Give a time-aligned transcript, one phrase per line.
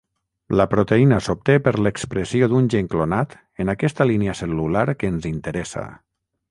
[0.59, 5.91] La proteïna s'obté per l'expressió d'un gen clonat en aquesta línia cel·lular que ens interessa.